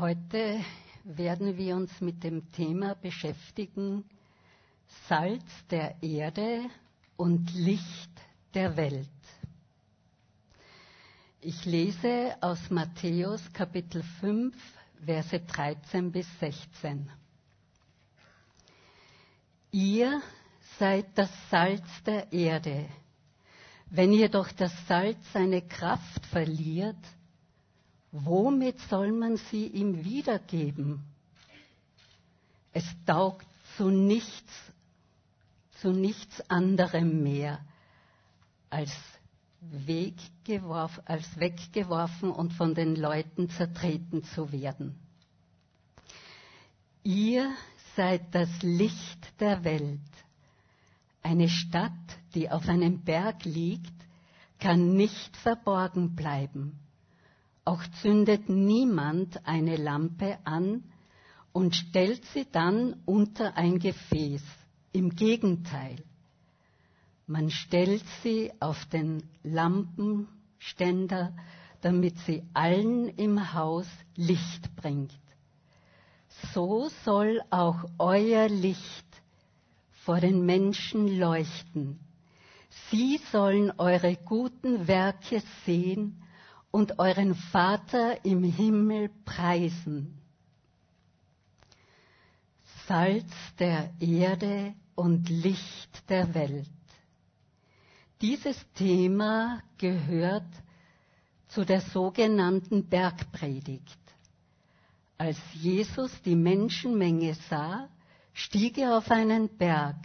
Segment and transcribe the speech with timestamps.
[0.00, 0.64] Heute
[1.04, 4.02] werden wir uns mit dem Thema beschäftigen,
[5.10, 6.62] Salz der Erde
[7.18, 8.10] und Licht
[8.54, 9.06] der Welt.
[11.42, 14.56] Ich lese aus Matthäus Kapitel 5,
[15.04, 17.10] Verse 13 bis 16.
[19.70, 20.22] Ihr
[20.78, 22.88] seid das Salz der Erde.
[23.90, 26.96] Wenn jedoch das Salz seine Kraft verliert,
[28.12, 31.02] womit soll man sie ihm wiedergeben?
[32.72, 33.46] Es taugt
[33.76, 34.52] zu nichts,
[35.80, 37.60] zu nichts anderem mehr
[38.68, 38.92] als,
[39.60, 44.98] weggeworfen, als weggeworfen und von den Leuten zertreten zu werden.
[47.02, 47.50] Ihr
[47.96, 50.00] seid das Licht der Welt.
[51.22, 51.92] Eine Stadt,
[52.34, 53.92] die auf einem Berg liegt,
[54.58, 56.78] kann nicht verborgen bleiben.
[57.64, 60.84] Auch zündet niemand eine Lampe an
[61.52, 64.42] und stellt sie dann unter ein Gefäß.
[64.92, 66.02] Im Gegenteil,
[67.26, 71.32] man stellt sie auf den Lampenständer,
[71.80, 75.12] damit sie allen im Haus Licht bringt.
[76.52, 79.06] So soll auch euer Licht
[80.04, 82.00] vor den Menschen leuchten.
[82.90, 86.22] Sie sollen eure guten Werke sehen
[86.70, 90.18] und euren Vater im Himmel preisen.
[92.86, 96.68] Salz der Erde und Licht der Welt.
[98.20, 100.52] Dieses Thema gehört
[101.48, 103.98] zu der sogenannten Bergpredigt.
[105.18, 107.88] Als Jesus die Menschenmenge sah,
[108.32, 109.96] stieg er auf einen Berg.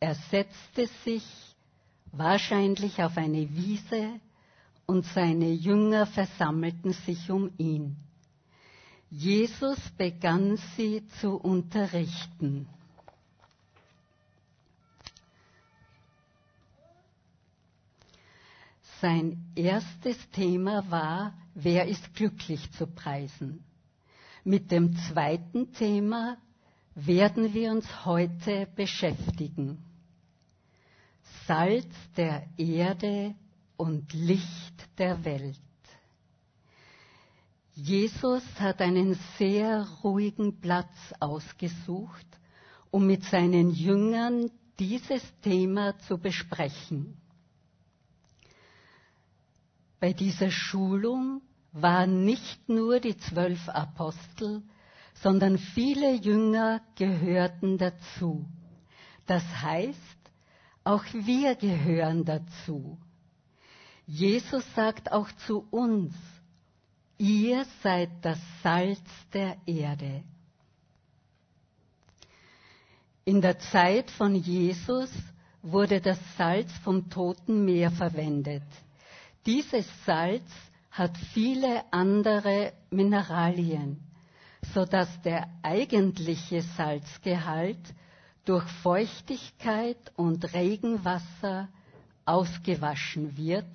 [0.00, 1.24] Er setzte sich
[2.10, 4.20] wahrscheinlich auf eine Wiese
[4.86, 7.96] und seine Jünger versammelten sich um ihn.
[9.10, 12.66] Jesus begann sie zu unterrichten.
[19.02, 23.64] Sein erstes Thema war, wer ist glücklich zu preisen.
[24.44, 26.36] Mit dem zweiten Thema
[26.94, 29.82] werden wir uns heute beschäftigen.
[31.46, 33.34] Salz der Erde
[33.76, 35.58] und Licht der Welt.
[37.74, 42.26] Jesus hat einen sehr ruhigen Platz ausgesucht,
[42.90, 47.16] um mit seinen Jüngern dieses Thema zu besprechen.
[50.00, 51.40] Bei dieser Schulung
[51.72, 54.62] waren nicht nur die zwölf Apostel,
[55.14, 58.44] sondern viele Jünger gehörten dazu.
[59.26, 59.96] Das heißt,
[60.84, 62.98] auch wir gehören dazu.
[64.06, 66.12] Jesus sagt auch zu uns,
[67.18, 69.00] ihr seid das Salz
[69.32, 70.24] der Erde.
[73.24, 75.10] In der Zeit von Jesus
[75.62, 78.64] wurde das Salz vom Toten Meer verwendet.
[79.46, 80.50] Dieses Salz
[80.90, 84.00] hat viele andere Mineralien,
[84.74, 87.94] sodass der eigentliche Salzgehalt
[88.44, 91.68] durch Feuchtigkeit und Regenwasser
[92.24, 93.68] ausgewaschen wird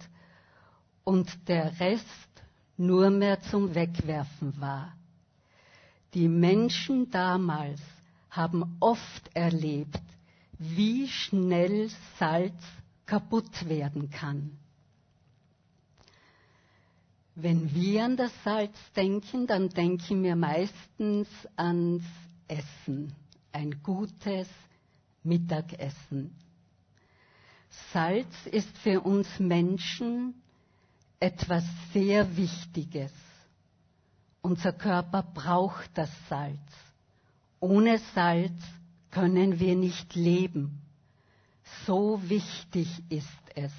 [1.07, 2.43] und der Rest
[2.75, 4.93] nur mehr zum Wegwerfen war.
[6.13, 7.79] Die Menschen damals
[8.29, 10.01] haben oft erlebt,
[10.59, 12.61] wie schnell Salz
[13.05, 14.59] kaputt werden kann.
[17.35, 22.03] Wenn wir an das Salz denken, dann denken wir meistens ans
[22.49, 23.13] Essen,
[23.53, 24.49] ein gutes
[25.23, 26.35] Mittagessen.
[27.93, 30.41] Salz ist für uns Menschen
[31.19, 31.63] etwas
[31.93, 33.11] sehr Wichtiges.
[34.41, 36.59] Unser Körper braucht das Salz.
[37.59, 38.53] Ohne Salz
[39.11, 40.81] können wir nicht leben.
[41.85, 43.71] So wichtig ist es.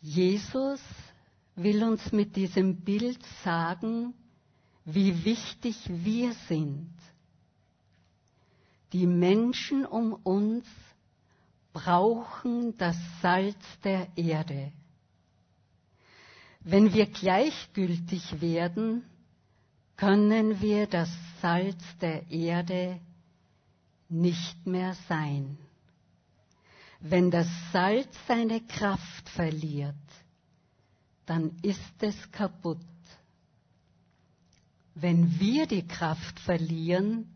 [0.00, 0.80] Jesus
[1.56, 4.14] will uns mit diesem Bild sagen,
[4.84, 6.90] wie wichtig wir sind.
[8.92, 10.66] Die Menschen um uns
[11.84, 14.72] brauchen das Salz der Erde.
[16.60, 19.04] Wenn wir gleichgültig werden,
[19.96, 21.08] können wir das
[21.40, 23.00] Salz der Erde
[24.08, 25.56] nicht mehr sein.
[27.00, 29.94] Wenn das Salz seine Kraft verliert,
[31.26, 32.78] dann ist es kaputt.
[34.96, 37.28] Wenn wir die Kraft verlieren,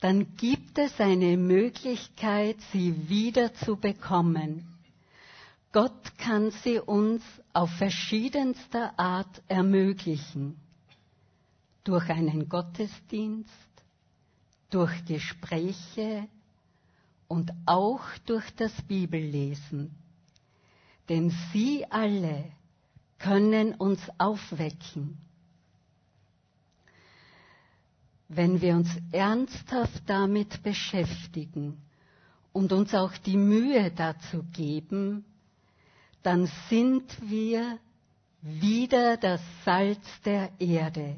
[0.00, 4.66] dann gibt es eine Möglichkeit, sie wieder zu bekommen.
[5.72, 10.56] Gott kann sie uns auf verschiedenster Art ermöglichen.
[11.84, 13.50] Durch einen Gottesdienst,
[14.70, 16.26] durch Gespräche
[17.28, 19.94] und auch durch das Bibellesen.
[21.08, 22.44] Denn sie alle
[23.18, 25.18] können uns aufwecken.
[28.32, 31.82] Wenn wir uns ernsthaft damit beschäftigen
[32.52, 35.24] und uns auch die Mühe dazu geben,
[36.22, 37.80] dann sind wir
[38.40, 41.16] wieder das Salz der Erde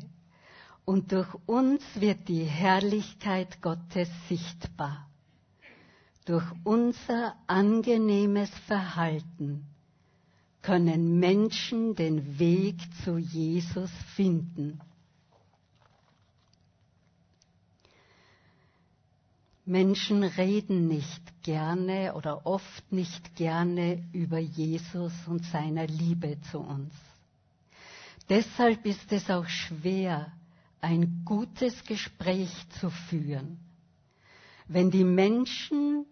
[0.87, 5.07] und durch uns wird die Herrlichkeit Gottes sichtbar.
[6.25, 9.67] Durch unser angenehmes Verhalten
[10.63, 14.81] können Menschen den Weg zu Jesus finden.
[19.65, 26.93] Menschen reden nicht gerne oder oft nicht gerne über Jesus und seiner Liebe zu uns.
[28.29, 30.33] Deshalb ist es auch schwer,
[30.81, 32.51] ein gutes Gespräch
[32.81, 33.59] zu führen.
[34.67, 36.07] Wenn die Menschen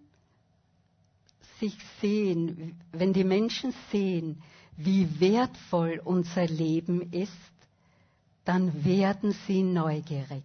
[1.59, 4.43] sich sehen, wenn die Menschen sehen,
[4.77, 7.33] wie wertvoll unser Leben ist,
[8.45, 10.45] dann werden sie neugierig.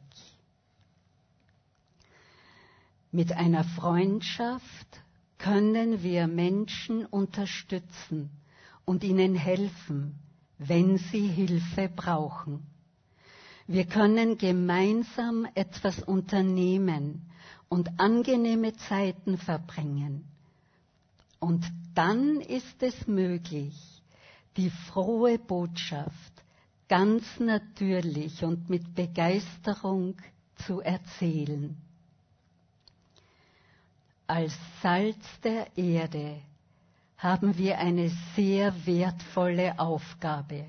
[3.15, 5.01] Mit einer Freundschaft
[5.37, 8.29] können wir Menschen unterstützen
[8.83, 10.19] und ihnen helfen,
[10.57, 12.67] wenn sie Hilfe brauchen.
[13.67, 17.21] Wir können gemeinsam etwas unternehmen
[17.69, 20.25] und angenehme Zeiten verbringen.
[21.39, 21.63] Und
[21.93, 23.77] dann ist es möglich,
[24.57, 26.33] die frohe Botschaft
[26.89, 30.17] ganz natürlich und mit Begeisterung
[30.67, 31.77] zu erzählen
[34.27, 36.41] als Salz der Erde
[37.17, 40.65] haben wir eine sehr wertvolle Aufgabe.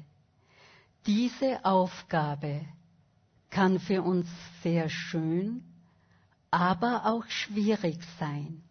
[1.07, 2.65] Diese Aufgabe
[3.51, 4.29] kann für uns
[4.63, 5.63] sehr schön,
[6.51, 8.63] aber auch schwierig sein.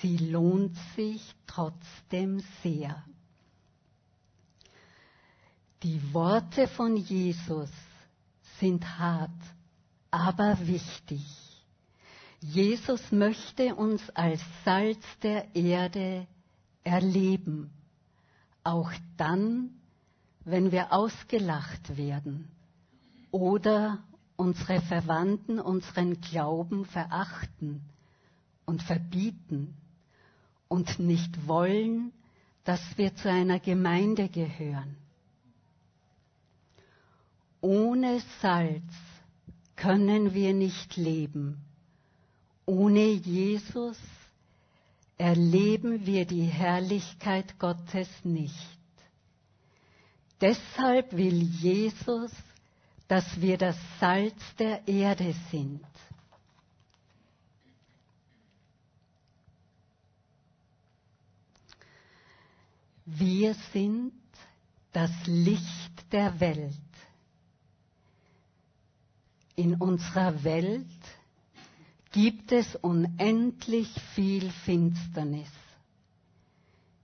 [0.00, 3.02] Sie lohnt sich trotzdem sehr.
[5.82, 7.70] Die Worte von Jesus
[8.58, 9.30] sind hart,
[10.10, 11.47] aber wichtig.
[12.40, 16.26] Jesus möchte uns als Salz der Erde
[16.84, 17.70] erleben,
[18.62, 19.70] auch dann,
[20.44, 22.48] wenn wir ausgelacht werden
[23.32, 23.98] oder
[24.36, 27.82] unsere Verwandten unseren Glauben verachten
[28.66, 29.76] und verbieten
[30.68, 32.12] und nicht wollen,
[32.62, 34.96] dass wir zu einer Gemeinde gehören.
[37.60, 38.84] Ohne Salz
[39.74, 41.64] können wir nicht leben
[42.68, 43.96] ohne Jesus
[45.16, 48.54] erleben wir die Herrlichkeit Gottes nicht.
[50.42, 52.30] Deshalb will Jesus,
[53.08, 55.80] dass wir das Salz der Erde sind.
[63.06, 64.12] Wir sind
[64.92, 66.74] das Licht der Welt.
[69.56, 70.86] In unserer Welt
[72.12, 75.50] gibt es unendlich viel Finsternis.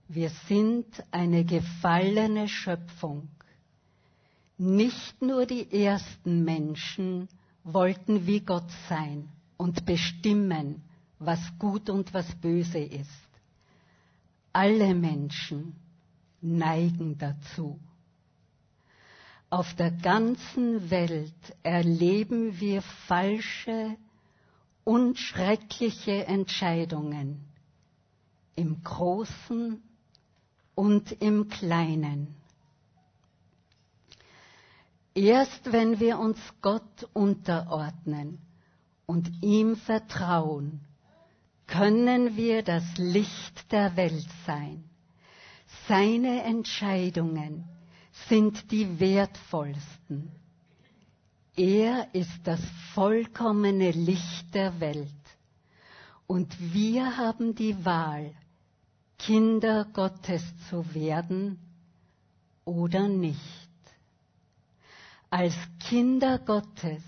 [0.07, 3.27] Wir sind eine gefallene Schöpfung.
[4.57, 7.27] Nicht nur die ersten Menschen
[7.63, 10.83] wollten wie Gott sein und bestimmen,
[11.19, 13.09] was gut und was böse ist.
[14.53, 15.75] Alle Menschen
[16.41, 17.79] neigen dazu.
[19.49, 21.33] Auf der ganzen Welt
[21.63, 23.97] erleben wir falsche
[24.85, 27.43] und schreckliche Entscheidungen
[28.55, 29.83] im Großen
[30.75, 32.35] und im Kleinen.
[35.13, 38.37] Erst wenn wir uns Gott unterordnen
[39.05, 40.81] und ihm vertrauen,
[41.67, 44.83] können wir das Licht der Welt sein.
[45.87, 47.63] Seine Entscheidungen
[48.29, 50.31] sind die wertvollsten.
[51.55, 52.59] Er ist das
[52.93, 55.09] vollkommene Licht der Welt.
[56.27, 58.33] Und wir haben die Wahl,
[59.17, 61.59] Kinder Gottes zu werden
[62.65, 63.39] oder nicht.
[65.29, 65.55] Als
[65.87, 67.03] Kinder Gottes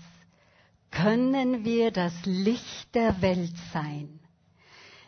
[0.90, 4.18] können wir das Licht der Welt sein.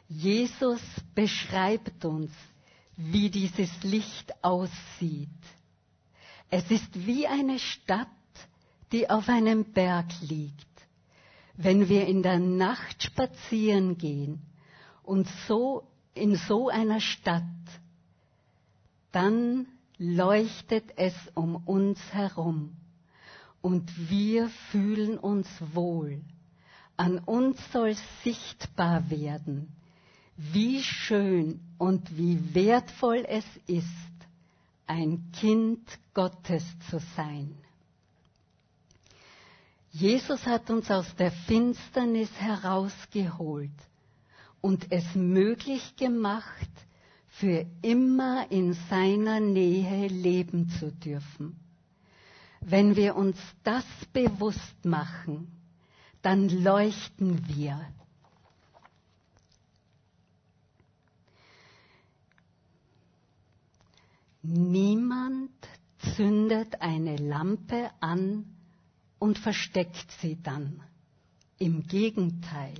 [0.09, 0.81] Jesus
[1.15, 2.31] beschreibt uns,
[2.97, 5.29] wie dieses Licht aussieht.
[6.51, 8.09] Es ist wie eine Stadt,
[8.93, 10.67] die auf einem Berg liegt.
[11.57, 14.41] Wenn wir in der Nacht spazieren gehen
[15.03, 17.45] und so in so einer Stadt
[19.13, 19.67] dann
[19.99, 22.77] leuchtet es um uns herum
[23.61, 26.21] und wir fühlen uns wohl.
[26.97, 29.69] An uns soll sichtbar werden,
[30.37, 33.87] wie schön und wie wertvoll es ist,
[34.87, 35.81] ein Kind
[36.15, 37.55] Gottes zu sein.
[39.93, 43.73] Jesus hat uns aus der Finsternis herausgeholt
[44.61, 46.69] und es möglich gemacht,
[47.27, 51.59] für immer in seiner Nähe leben zu dürfen.
[52.61, 55.51] Wenn wir uns das bewusst machen,
[56.23, 57.81] dann leuchten wir.
[64.43, 65.51] Niemand
[66.17, 68.45] zündet eine Lampe an
[69.21, 70.83] und versteckt sie dann.
[71.59, 72.75] Im Gegenteil,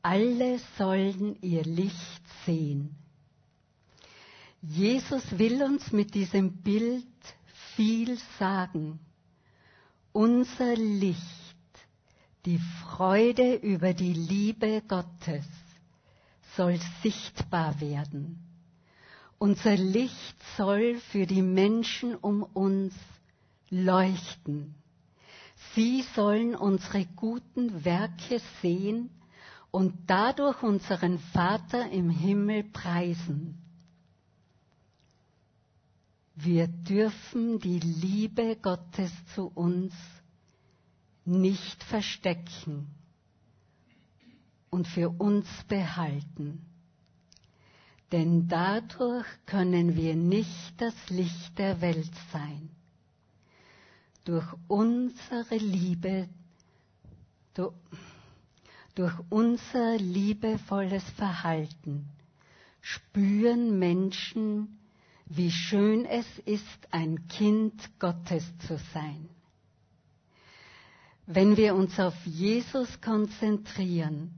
[0.00, 2.94] alle sollen ihr Licht sehen.
[4.62, 7.04] Jesus will uns mit diesem Bild
[7.74, 9.00] viel sagen.
[10.12, 11.20] Unser Licht,
[12.46, 15.44] die Freude über die Liebe Gottes
[16.56, 18.38] soll sichtbar werden.
[19.38, 22.94] Unser Licht soll für die Menschen um uns
[23.70, 24.74] leuchten.
[25.74, 29.10] Sie sollen unsere guten Werke sehen
[29.70, 33.58] und dadurch unseren Vater im Himmel preisen.
[36.34, 39.94] Wir dürfen die Liebe Gottes zu uns
[41.24, 42.88] nicht verstecken
[44.70, 46.66] und für uns behalten.
[48.12, 52.75] Denn dadurch können wir nicht das Licht der Welt sein.
[54.26, 56.28] Durch unsere Liebe,
[57.54, 62.08] durch unser liebevolles Verhalten
[62.80, 64.80] spüren Menschen,
[65.26, 69.28] wie schön es ist, ein Kind Gottes zu sein.
[71.26, 74.34] Wenn wir uns auf Jesus konzentrieren,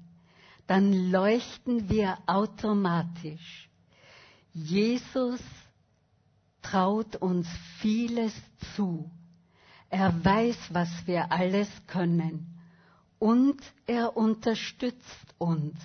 [0.66, 3.70] dann leuchten wir automatisch.
[4.52, 5.40] Jesus
[6.60, 8.34] traut uns vieles
[8.76, 9.10] zu.
[9.90, 12.58] Er weiß, was wir alles können
[13.18, 15.76] und er unterstützt uns.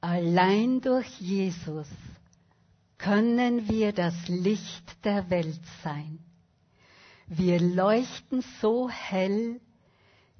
[0.00, 1.88] Allein durch Jesus
[2.98, 6.18] können wir das Licht der Welt sein.
[7.26, 9.60] Wir leuchten so hell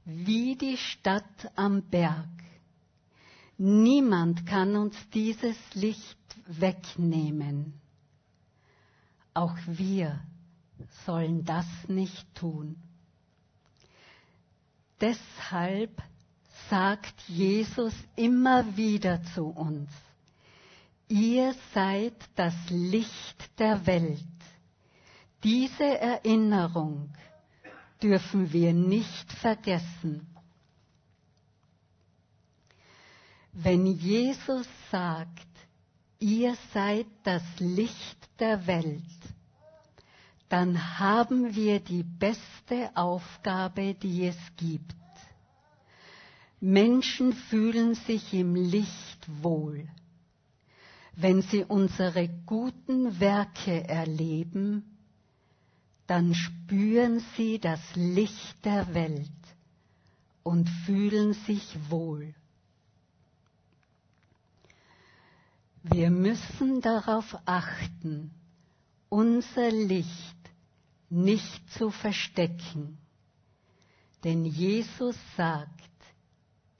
[0.05, 2.29] wie die Stadt am Berg.
[3.57, 7.81] Niemand kann uns dieses Licht wegnehmen.
[9.33, 10.21] Auch wir
[11.07, 12.77] sollen das nicht tun.
[15.01, 16.03] Deshalb
[16.71, 19.91] sagt Jesus immer wieder zu uns,
[21.09, 24.23] ihr seid das Licht der Welt.
[25.43, 27.13] Diese Erinnerung
[28.03, 30.27] dürfen wir nicht vergessen.
[33.53, 35.47] Wenn Jesus sagt,
[36.19, 39.03] ihr seid das Licht der Welt,
[40.49, 44.95] dann haben wir die beste Aufgabe, die es gibt.
[46.61, 49.89] Menschen fühlen sich im Licht wohl.
[51.17, 54.85] Wenn sie unsere guten Werke erleben,
[56.07, 59.31] dann spüren sie das Licht der Welt
[60.43, 62.35] und fühlen sich wohl.
[65.83, 68.31] Wir müssen darauf achten,
[69.15, 70.41] unser Licht
[71.09, 72.99] nicht zu verstecken,
[74.25, 75.71] denn Jesus sagt,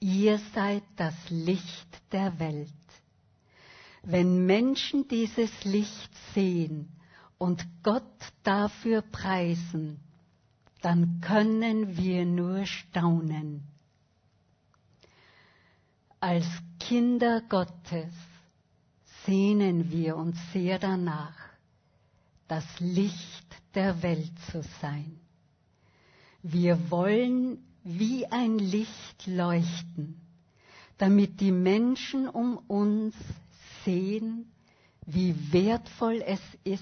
[0.01, 2.73] ihr seid das Licht der Welt.
[4.03, 6.89] Wenn Menschen dieses Licht sehen
[7.37, 10.01] und Gott dafür preisen,
[10.81, 13.63] dann können wir nur staunen.
[16.19, 16.45] Als
[16.81, 18.13] Kinder Gottes
[19.25, 21.44] sehnen wir uns sehr danach,
[22.47, 25.19] das Licht der Welt zu sein.
[26.41, 30.21] Wir wollen wie ein Licht leuchten,
[30.97, 33.15] damit die Menschen um uns
[33.83, 34.51] sehen,
[35.05, 36.81] wie wertvoll es ist,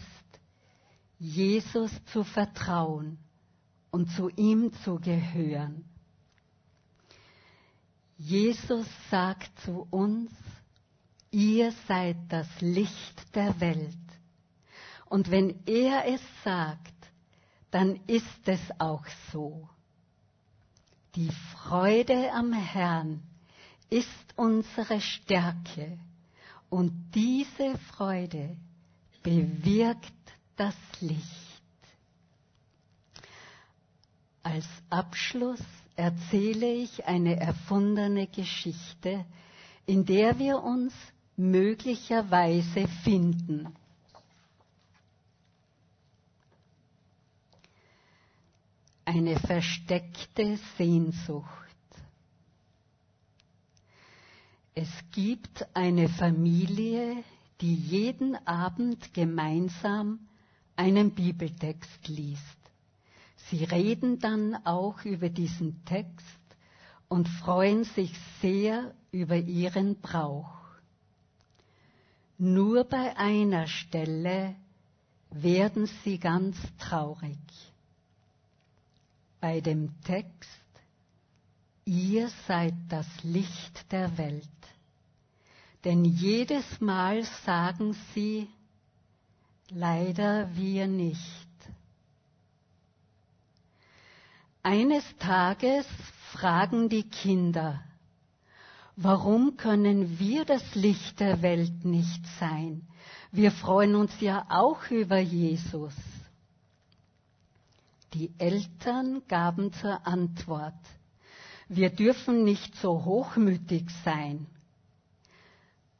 [1.19, 3.17] Jesus zu vertrauen
[3.91, 5.85] und zu ihm zu gehören.
[8.17, 10.31] Jesus sagt zu uns,
[11.31, 14.02] ihr seid das Licht der Welt.
[15.13, 16.91] Und wenn er es sagt,
[17.69, 19.69] dann ist es auch so.
[21.13, 23.21] Die Freude am Herrn
[23.91, 25.99] ist unsere Stärke
[26.73, 28.57] Und diese Freude
[29.21, 30.11] bewirkt
[30.55, 31.21] das Licht.
[34.41, 35.61] Als Abschluss
[35.95, 39.23] erzähle ich eine erfundene Geschichte,
[39.85, 40.95] in der wir uns
[41.37, 43.67] möglicherweise finden.
[49.05, 51.49] Eine versteckte Sehnsucht.
[54.75, 57.23] Es gibt eine Familie,
[57.61, 60.19] die jeden Abend gemeinsam
[60.75, 62.41] einen Bibeltext liest.
[63.49, 66.25] Sie reden dann auch über diesen Text
[67.07, 70.49] und freuen sich sehr über ihren Brauch.
[72.39, 74.55] Nur bei einer Stelle
[75.29, 77.37] werden sie ganz traurig.
[79.43, 80.63] Bei dem Text,
[81.83, 84.47] ihr seid das Licht der Welt.
[85.83, 88.47] Denn jedes Mal sagen sie,
[89.67, 91.49] leider wir nicht.
[94.61, 95.85] Eines Tages
[96.31, 97.83] fragen die Kinder,
[98.95, 102.87] warum können wir das Licht der Welt nicht sein?
[103.33, 105.93] Wir freuen uns ja auch über Jesus.
[108.13, 110.73] Die Eltern gaben zur Antwort,
[111.67, 114.45] wir dürfen nicht so hochmütig sein.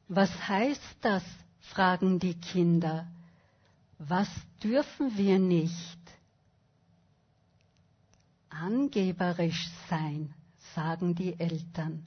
[0.08, 1.22] Was heißt das?
[1.60, 3.06] fragen die Kinder.
[3.98, 4.28] Was
[4.62, 5.98] dürfen wir nicht?
[8.60, 10.32] angeberisch sein,
[10.74, 12.06] sagen die Eltern.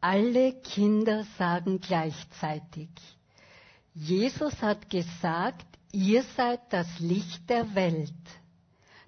[0.00, 2.88] Alle Kinder sagen gleichzeitig,
[3.94, 8.12] Jesus hat gesagt, ihr seid das Licht der Welt.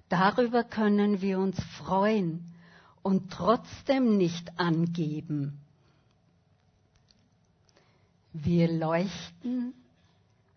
[0.09, 2.51] Darüber können wir uns freuen
[3.03, 5.59] und trotzdem nicht angeben.
[8.33, 9.73] Wir leuchten,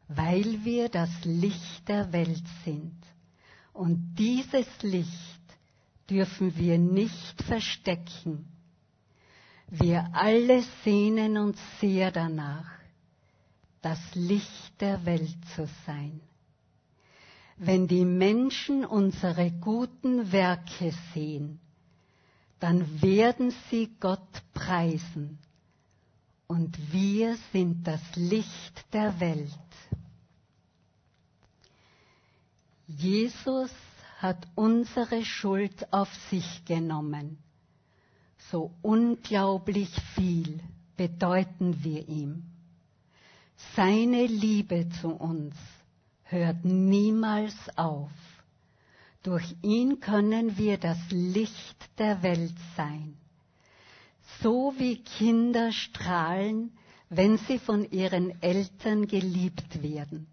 [0.08, 2.96] weil wir das Licht der Welt sind.
[3.74, 5.12] Und dieses Licht
[6.08, 8.48] dürfen wir nicht verstecken.
[9.68, 12.70] Wir alle sehnen uns sehr danach,
[13.82, 16.20] das Licht der Welt zu sein.
[17.56, 21.60] Wenn die Menschen unsere guten Werke sehen,
[22.60, 25.38] dann werden sie Gott preisen.
[26.46, 29.50] Und wir sind das Licht der Welt.
[32.86, 33.70] Jesus
[34.18, 37.38] hat unsere Schuld auf sich genommen.
[38.50, 40.60] So unglaublich viel
[40.96, 42.51] bedeuten wir ihm.
[43.76, 45.54] Seine Liebe zu uns
[46.24, 48.10] hört niemals auf.
[49.22, 53.16] Durch ihn können wir das Licht der Welt sein.
[54.40, 56.72] So wie Kinder strahlen,
[57.08, 60.26] wenn sie von ihren Eltern geliebt werden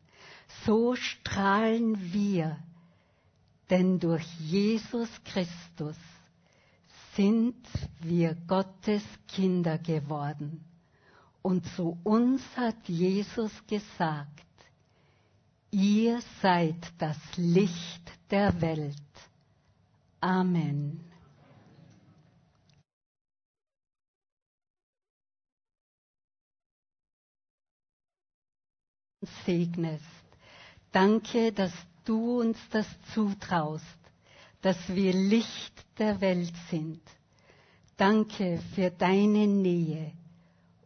[0.65, 2.57] so strahlen wir,
[3.69, 5.95] denn durch Jesus Christus
[7.15, 7.55] sind
[7.99, 10.63] wir Gottes Kinder geworden.
[11.41, 14.45] Und zu uns hat Jesus gesagt,
[15.71, 18.95] ihr seid das Licht der Welt.
[20.21, 21.03] Amen.
[29.45, 30.19] Segnest
[30.91, 31.71] Danke, dass
[32.03, 33.85] du uns das zutraust,
[34.61, 37.01] dass wir Licht der Welt sind.
[37.95, 40.13] Danke für deine Nähe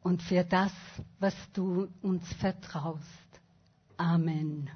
[0.04, 0.72] und für das,
[1.20, 3.02] was du uns vertraust.
[3.98, 4.70] Amen.